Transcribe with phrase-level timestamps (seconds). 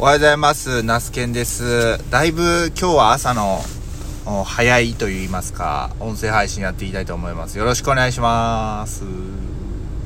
[0.00, 0.82] おはようございます。
[0.82, 1.98] ナスケンです。
[2.10, 3.60] だいぶ今日は朝の
[4.44, 7.58] 早いと言いますか、音声配信やっていきたいと思います。
[7.58, 9.04] よろしくお願いします。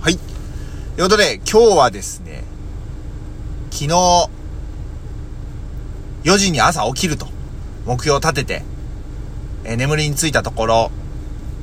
[0.01, 0.17] はい。
[0.17, 2.43] ということで、今日はですね、
[3.71, 3.91] 昨日、
[6.25, 7.29] 4時に朝起きると、
[7.87, 8.63] 目標を立てて、
[9.63, 10.91] え眠りについたところ、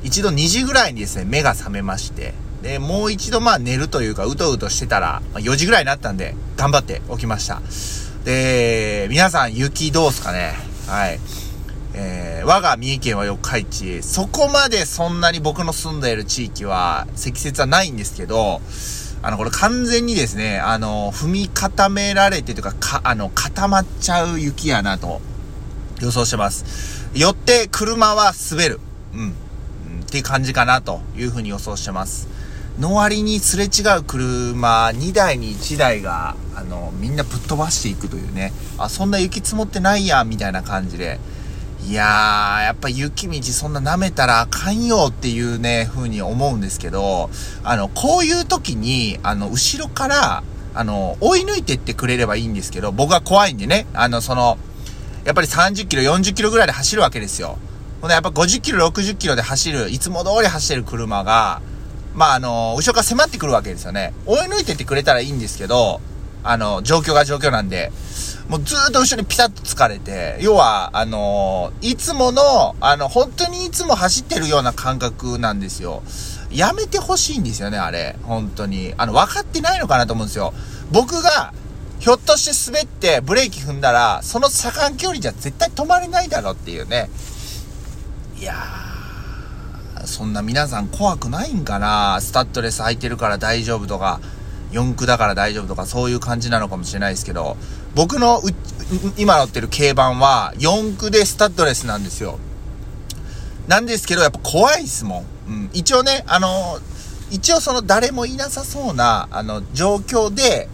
[0.02, 7.60] 一度2時ぐらいにですね、目が覚めまして、で、もう一度まあ寝るというか、うとうとしてたら、ま4時ぐらいになったんで、頑張って起きました。
[8.24, 10.54] で、皆さん雪どうすかね？
[10.86, 11.18] はい。
[11.94, 18.60] えー、我が三重県は四日市、そこまでそんなに僕の住んでいる地域は積雪はないんですけど、
[19.22, 25.20] あの、これ完全にですね、あの、踏み固められてというか、か、あの、固まっちゃう雪やなと
[26.00, 27.10] 予想してます。
[27.14, 28.80] よって車は滑る。
[29.14, 29.30] うん。
[29.30, 29.34] っ
[30.12, 32.28] ていう感じかなというふうに予想してます。
[32.78, 41.18] の割にすれ違う車2台に1台が、あの、みんなぶっ飛ばしていくというね、あ、そんな雪積もってないやん、みたいな感じで、
[41.86, 47.28] いやー、やっぱ雪道そんな舐めたらあかんよっていうね、風に思うんですけど、
[47.64, 50.42] あの、こういう時に、あの、後ろから、
[50.74, 54.58] あの、追い抜いてってくれればいいんですけど、僕は怖いんでね、あの、その、
[55.24, 57.58] やっぱり30キロ、40キロぐらいで走るわけですよ。
[58.00, 61.60] ほんで、やっぱ50キロ、60キロで走る、いつも通り走ってる車が、
[62.14, 64.12] まあ、あの、後ろから迫ってくるわけですよね。
[64.26, 66.00] 追い抜いてってくれたらいいんですけど、
[66.44, 67.92] あの、状況が状況なんで、
[68.48, 76.02] もうずーっと後ろにピタッと疲れて、要は、あのいつもの、あの、本当にいつも走ってるような感覚なんですよ。
[76.50, 78.16] やめてほしいんですよね、あれ。
[78.24, 78.92] 本当に。
[78.98, 80.52] あの、分かってないのかなと思うんですよ。
[80.90, 81.54] 僕が、
[82.00, 87.08] ひょっとして滑ってブレーキ踏んだら、その車間距離じゃ絶対止まれないだろっていうね。
[88.38, 88.91] いやー。
[90.04, 94.20] そんな皆さん怖くないんかなスタッドレス履いてるから大丈夫とか、
[94.72, 97.56] 四駆だから大丈夫とか、そういう感じなのかもしれないですけど、
[97.94, 98.42] 僕の
[99.16, 102.38] 今乗ってる軽バンは四駆でスタッドレスなんですよ。
[103.68, 105.24] なんですけど、やっぱ怖いっすもん。
[105.48, 105.70] うん。
[105.72, 106.78] 一応ね、あの、
[107.30, 110.68] 一応その誰もいなさそうな、あの、状況で、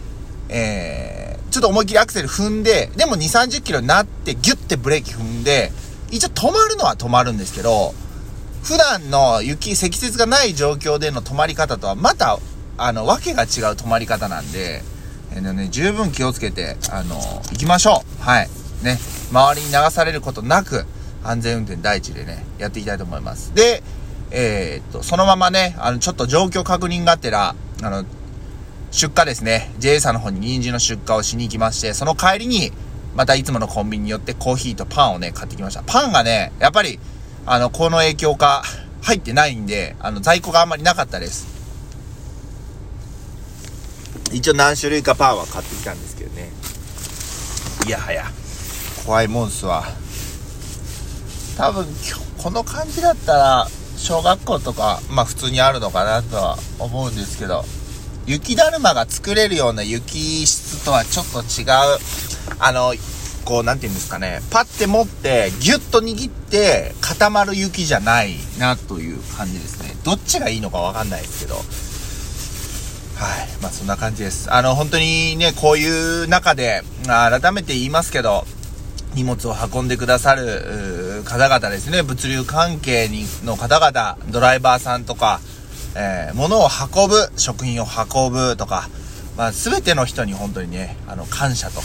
[0.49, 5.71] えー、ちょっと思いっきりアクセル踏んで、でも2、30キロになってギュッてブレーキ踏んで、
[6.11, 7.93] 一応止まるのは止まるんですけど、
[8.63, 12.37] 普段の雪、積雪がない状況での止まり方とはまた、
[12.77, 14.81] あの、わけが違う止まり方なんで、
[15.31, 17.15] えー、ね、十分気をつけて、あの、
[17.51, 18.23] 行きましょう。
[18.23, 18.49] はい。
[18.83, 18.97] ね。
[19.31, 20.85] 周りに流されることなく、
[21.23, 23.53] 安全運転第一でね、やっていきたいと思います。
[23.53, 23.83] で、
[24.31, 28.05] えー、っと、そのままね、あの、ちょっと状況確認があってら、あの、
[28.91, 29.71] 出荷ですね。
[29.79, 32.71] JA さんの方に人参の出荷をしに行きまして、その帰りに、
[33.15, 35.83] またいつものコンビニに寄ってコーヒーとパンをね、買ってきました。
[35.83, 36.99] パンがね、やっぱり、
[37.51, 38.61] あの、この影響か、
[39.01, 41.47] 入ってないんで、あの、在庫があんまりなかったです。
[44.31, 46.51] 一応何種類かパンは買ってきたんですけどね。
[47.87, 48.25] いやはや、
[49.03, 49.83] 怖いもんすわ。
[51.57, 51.87] 多分、
[52.37, 53.67] この感じだったら、
[53.97, 57.65] 小学校とか、まあ普通にあるのかなとは思うんですけど、
[58.27, 61.67] 雪だるまが作れるような雪質とはちょっと違う、
[62.59, 62.93] あの、
[63.45, 69.95] こう、なんて言うんですかね、パッて持って、ギュッと握って、固まる雪じゃないな、という感じですね。
[70.03, 71.55] どっちがいいのかわかんないですけど。
[71.55, 71.65] はい。
[73.61, 74.51] まあ、そんな感じです。
[74.53, 78.45] あの、本当にね、こういう中で、改めて言いますけど、
[79.13, 85.41] 荷物を運んでくださる方々ですね、物流関係にの方々、ドライバーさんとか、
[85.95, 88.87] えー、物を運ぶ、食品を運ぶとか、
[89.35, 91.81] まあ、全ての人に本当にね、あの、感謝と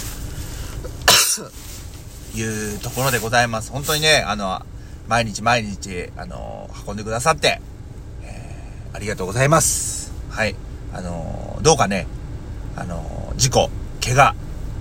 [2.35, 3.71] いうところでございます。
[3.71, 4.61] 本当にね、あの、
[5.09, 7.61] 毎日毎日、あの、運んでくださって、
[8.23, 10.13] えー、ありがとうございます。
[10.31, 10.55] はい。
[10.93, 12.07] あの、どうかね、
[12.77, 13.71] あの、事故、
[14.03, 14.35] 怪我、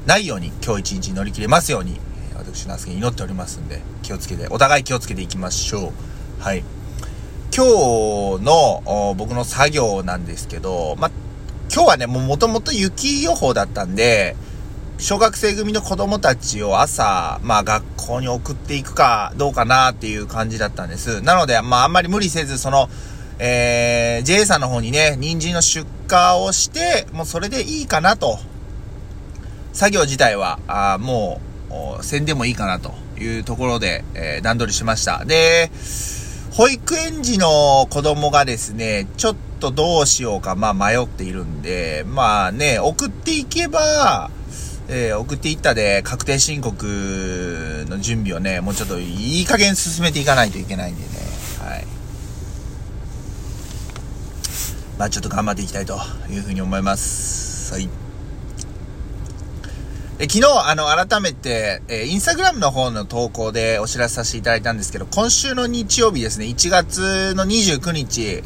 [0.06, 2.00] ないように今日一日乗り切れますように、
[2.36, 5.94] 私、ナスケに祈っておりますんで、気をつけて、お互い気をつけていきましょ
[6.40, 6.44] う。
[6.44, 6.64] はい。
[7.56, 7.66] 今
[8.40, 11.12] 日の僕の作業なんですけど、ま、
[11.74, 14.36] 今日はね、もう元々雪予報だったんで、
[15.04, 21.22] 小学生組の子供たちを朝、まあ学校に送っていくかどうかなっていう感じだったんです。
[21.22, 22.88] なので、まああんまり無理せず、その、
[23.38, 28.40] えー、JA さんの方にね、人参の出荷をして、もうそれでいいかなと。
[29.74, 31.42] 作業自体は、あも
[32.00, 35.26] う、せんでもいいかなというところで、えー、段取りしました。
[35.26, 35.70] で、
[36.52, 44.32] 保育園児の子供がですね、ちょっとどうしようか、まあ迷っているんで、まあね、送っていけば、
[44.90, 51.08] えー、送っていったで確定申告の準備をね、もうちょっといい加減進めていかないといけないんでね、
[51.60, 51.86] はい。
[55.00, 56.00] まあちょっと頑張っていきたいと
[56.30, 57.74] いうふうに思います。
[57.74, 57.90] はい。
[60.20, 68.44] え昨日、あの、改めて、えインスタグラムの方の投稿でお知らせさせていただいたんですけど、今週の日曜日ですね、1月の29日、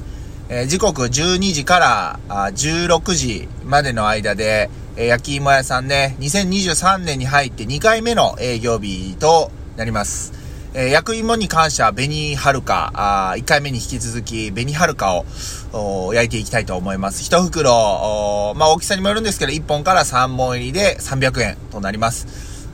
[0.50, 4.69] えー、時刻12時からあ16時までの間で、
[5.00, 10.34] え、焼き芋屋さんね、2023年に入って2回目の営業日となります。
[10.74, 15.24] えー、焼き芋に関しては紅はるか、あ1回目に引き続き紅はるか
[15.72, 17.22] を焼いていきたいと思います。
[17.32, 22.26] 1袋、まあ大きさにもよるんですけど、1本から3本入りで300円となります。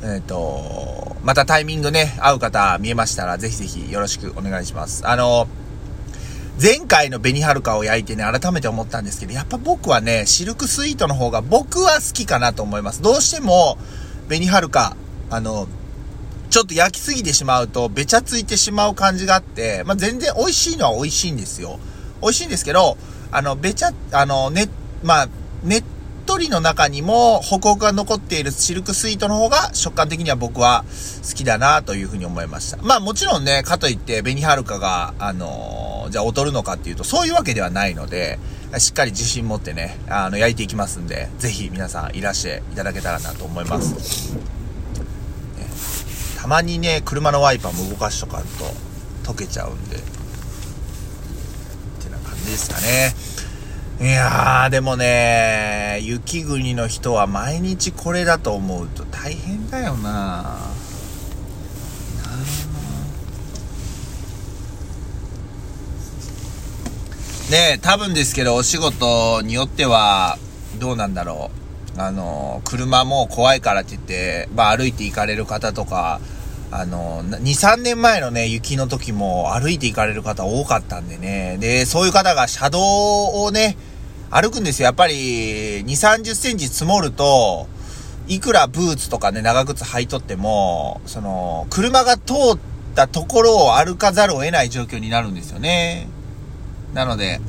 [0.01, 5.05] えっ、ー、と、またタイミングね、合う方見えましたら、ぜひぜひよろしくお願いします。
[5.05, 5.62] あのー
[6.61, 13.01] 前回の紅はるかを焼いてね、改めて思ったんですけど、やっぱ僕はね、シルクスイートの方が僕は好きかなと思います。
[13.01, 13.77] どうしても、
[14.27, 14.95] 紅はるか、
[15.31, 15.67] あの、
[16.51, 21.79] ちょっと焼きすぎてしまうと、べちゃついてしまう感じがあって、まあ、全然美味しいのは美味しいんですよ。
[22.21, 22.97] 美味しいんですけど、
[23.31, 24.69] あの、べちゃ、あの、ね、
[25.01, 25.29] まあ、
[25.63, 25.83] ねっ
[26.27, 30.85] とりの中にも、ホクホクが残っているシルクスイートの方が、食感的には僕は
[31.27, 32.77] 好きだなというふうに思いました。
[32.83, 38.39] まあ、もちろんね、かといって、紅はるかが、あのじゃあ劣るのかっていうと、そういうわけではないので、
[38.77, 44.33] しっかり自信持ってね、あの、焼いていきますんで、ぜひ皆さんいらしていただけたらなと思います。
[44.33, 44.39] ね、
[46.39, 48.47] たまにね、車のワイパーも動かしとかんと
[49.23, 50.05] 溶けちゃうんで、って
[52.09, 53.15] な感じですかね。
[54.01, 60.57] いやー、でもね、雪国の人は毎日これだと思うと大変だよな
[67.53, 70.39] で、多分ですけど、お仕事によっては、
[70.79, 71.51] どうなんだろ
[71.95, 72.01] う。
[72.01, 76.19] あの、車も怖いからって言って、まあ歩いて行かれる方とか、
[76.71, 81.57] あの、2、3年前のね、雪の時も歩いて行かれる方多かったんでね。
[81.59, 83.77] で、そういう方が車道をね、
[84.31, 84.87] 歩くんですよ。
[84.87, 87.67] やっぱり、2、30センチ積もると、
[88.27, 92.57] いくらブーツとかね、長靴履いとっても、その、車が通っ
[92.95, 96.07] たところを歩かざるを得ない状況になるんですよね。
[96.93, 97.41] なので、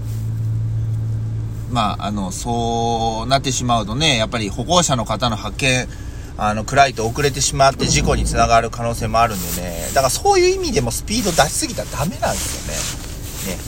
[1.71, 5.89] まあ、あの、そうなってしまうとね、やっぱり歩行者の方の発見、
[6.37, 9.89] あの、暗いと遅れてしまって事故につながる可能性もあるんでね。
[9.89, 13.57] だからそういう意味でもスピード出しすぎたらダメなんですよね。
[13.57, 13.63] ね。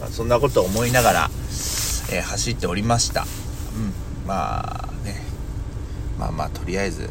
[0.00, 1.30] まあ、そんなことを思いながら、
[2.12, 3.22] えー、走っておりました。
[3.22, 3.92] うん。
[4.26, 5.22] まあね。
[6.18, 7.10] まあまあ、とりあえず。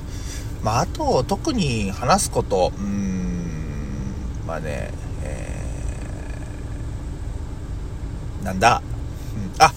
[0.63, 4.13] まあ、あと、特に話すこと、うーん、
[4.45, 4.91] まあね、
[8.43, 8.81] なんだ、
[9.35, 9.73] うん、あ、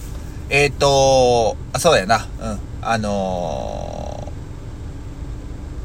[0.49, 4.31] えっ、ー、と、あ、そうだよな、うん、あの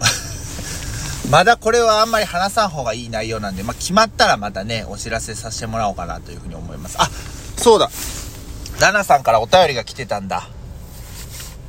[0.01, 6.97] ー、 まだこれはあんまり話さん方がいい内容なんで、まあ、決まったらまたね、お知らせさせてもらおうかなというふうに思います。
[6.99, 7.09] あ、
[7.57, 7.91] そうだ。
[8.81, 10.49] ラナさんからお便りが来てたんだ。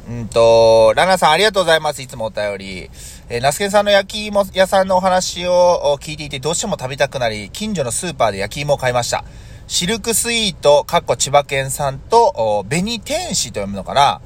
[0.09, 2.01] うんと、ラナさんありがとうございます。
[2.01, 2.89] いつもお便り。
[3.29, 9.23] えー、ナスケンさんの焼き芋屋さんのお話を聞いていてどうしても食べたくなり、近所のスーパーで焼き芋を買いました。
[9.69, 14.19] シルクスイート、かっこ千葉県産と、紅天使と読むのかな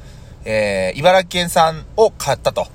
[0.46, 2.68] えー、茨城県産を買ったと。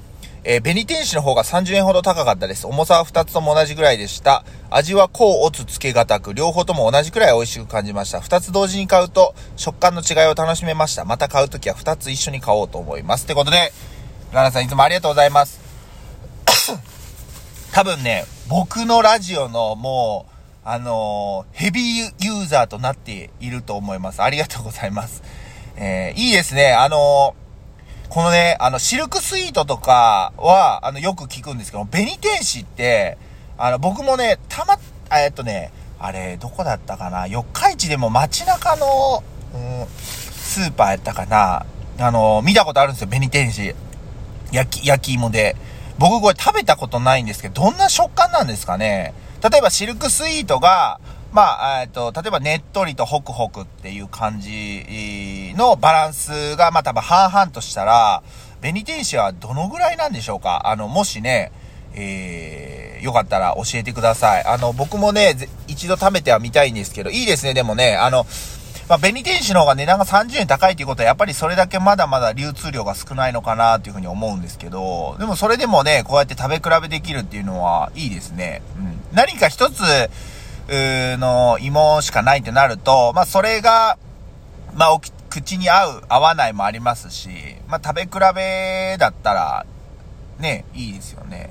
[0.45, 2.67] えー、紅天使の方が30円ほど高かったです。
[2.67, 4.45] 重さは2つとも同じぐらいでした。
[4.69, 8.19] 味は甲、乙、つけがたく、両方とも同じくらい美味しく感じました。
[8.19, 11.07] 2つ同時に買うと、食感の違いを楽しめました。
[11.07, 13.25] また買うときは2つ一緒に買おうと思います。
[13.25, 13.73] ってことで、
[14.31, 15.59] ラナさんいつもありがとうございます。
[17.73, 24.23] 多分ね、僕のラジオのもう、あのー、ヘビーユーザーとなっていると思います。
[24.23, 25.23] ありがとうございます。
[25.77, 26.73] えー、いいですね。
[26.73, 33.19] あのー、このね、あの、シルクスイートとかは、あの、よく聞くんですけど、紅天使って、
[33.57, 34.79] あの、僕もね、たま、
[35.17, 37.27] えっとね、あれ、どこだったかな？
[37.27, 39.23] 四日市でも街中の、
[39.55, 41.67] うん、スーパーやったかな？
[41.99, 43.75] あの、見たことあるんですよ、紅天使。
[44.53, 45.57] 焼き、焼き芋で。
[45.99, 49.13] 僕これ食べたことないんですけど、どんな食感なんですかね？
[49.43, 51.01] 例えばシルクスイートが、
[51.33, 58.23] まあ、えっと、例えばねっとりとホクホクっていう感じのバランスが、まあ多分半々としたら、
[58.61, 60.69] 紅天使はどのぐらいなんでしょうか？
[60.69, 61.53] あの、もしね、
[61.95, 64.45] えー、よかったら教えてください。
[64.45, 65.37] あの、僕もね、
[65.69, 68.27] 一度食べてはみたいんですけど、いいですね、でもね、あの、
[68.89, 78.63] まあ、紅天使の方が値段が30円高いということは、やっぱりそれだけまだまだ流通量が少ないのかなというふうに思うんですけど、でもそれでもね、こうやって食べ比べできるっていうのはいいですね。
[78.79, 78.98] うん。
[79.13, 79.83] 何か一つ、
[80.71, 83.99] の芋しかないってなると、まあ、それが、
[84.75, 85.01] まあ、
[85.31, 87.29] 口に合う、合わないもありますし、
[87.69, 89.67] まあ、食べ比べだったら、
[90.39, 91.51] ね、いいですよね。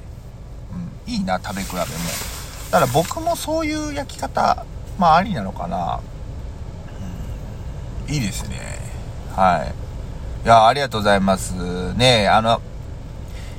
[1.06, 1.86] うん、いいな、食べ比べも。
[2.72, 4.66] だから僕もそういう焼き方、
[5.00, 6.00] まあ、ありなのかな。
[8.08, 8.58] うんいいですね。
[9.36, 10.46] はい。
[10.46, 11.94] いや、ありがとうございます。
[11.96, 12.62] ねあの、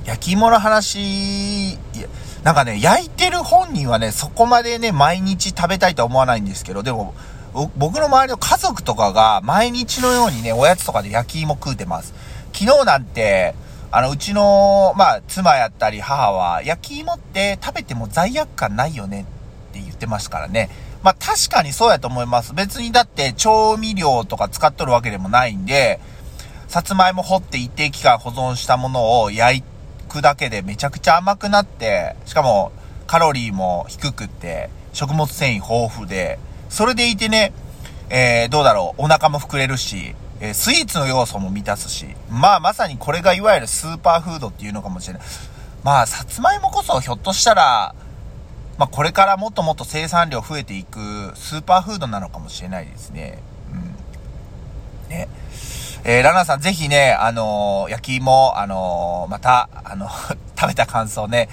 [0.04, 2.08] 焼き芋の話、いや
[2.44, 7.14] なんかね、焼いてる本人はね、そこまでね、毎日食べたいとは思わないんですけど、でも、
[7.76, 12.14] 僕の周りの家族とかが毎日のようにね、おやつとかで焼き芋食うてます。
[12.52, 13.54] 昨日なんて、
[13.90, 19.22] あの、うちの、まあ、妻やったり母は、焼き芋って食べても罪悪感ないよね
[19.70, 20.68] って言ってましたからね。
[21.02, 22.54] まあ、確かにそうやと思います。
[22.54, 26.00] 別にだって調味料とか使っとるわけでもないんで、
[26.68, 29.77] さつまいも掘って一定期間保存したものを焼いて
[30.08, 32.72] くだけでめちゃくちゃ甘くなって、しかも
[33.06, 36.38] カロリーも低くって、食物繊維豊富で、
[36.68, 37.52] それでいてね、
[38.10, 45.22] えー、どうだろう、お腹も膨れるし、えー、スイーツの要素も満たすし、まあまさにこれがいわゆるスーパーフードっていうのかもしれない。
[45.84, 47.94] まあ、さつまいもこそひょっとしたら、
[48.78, 53.38] まあこれからもっともっと生産量増えていくスーパーフードなのかもしれないですね。
[53.72, 55.10] うん。
[55.10, 55.28] ね。
[56.04, 60.08] えー、ラナさんぜひね、あのー、焼き芋、あのー、また、あの、
[60.58, 61.48] 食べた感想ね、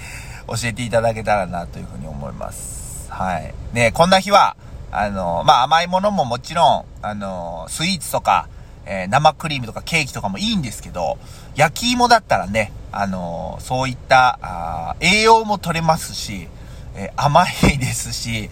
[0.48, 3.12] 教えていただけたらなというふうに思います。
[3.12, 3.54] はい。
[3.74, 4.56] ね、こんな日は、
[4.92, 8.48] あのまあ甘いものももちろん、あのスイーツとか、
[8.86, 11.18] え生クリームとかケーキとかもいいんですけど、
[11.56, 16.48] 焼き芋だったらね、あのそういった、あ栄養も取れますし、
[16.96, 18.50] え甘いですし、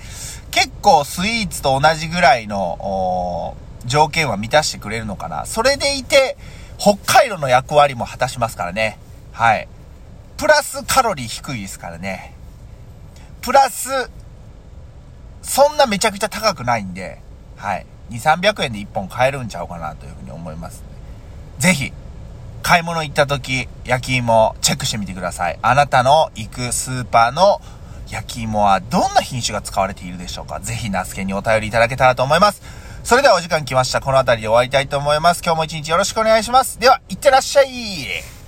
[0.51, 5.45] 結構スイーツと同じぐらいの、条件は満たしてくれるのかな。
[5.45, 6.37] それでいて、
[6.77, 8.97] 北海道の役割も果たしますからね。
[9.31, 9.67] はい。
[10.37, 12.33] プラスカロリー低いですからね。
[13.41, 13.89] プラス、
[15.41, 17.21] そんなめちゃくちゃ高くないんで、
[17.57, 17.85] はい。
[18.09, 20.83] 2、300円で1本買えるんちゃうかなというふうに思います。
[21.59, 21.93] ぜひ、
[22.61, 25.59] 買い物行った時、焼き芋チェックしてみてください。
[25.61, 27.61] あなたの行くスーパーの
[28.09, 32.61] 焼き芋はどんな品種が使われているでしょうかぜひ、ナスケにお便りいただけたらと思います。
[33.03, 33.99] それではお時間来ました。
[33.99, 35.41] この辺りで終わりたいと思います。
[35.43, 36.79] 今日も一日よろしくお願いします。
[36.79, 38.42] では、いってらっしゃい